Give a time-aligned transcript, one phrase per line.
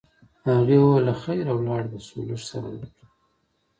[0.49, 3.05] هغې وویل: له خیره ولاړ به شو، لږ صبر وکړه.